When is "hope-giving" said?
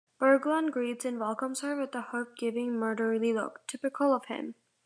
2.01-2.73